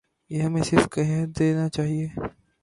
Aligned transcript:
یہ 0.31 0.41
ہمیں 0.43 0.63
صاف 0.63 0.83
کہہ 0.93 1.25
دینا 1.39 1.65
چاہیے۔ 1.69 2.07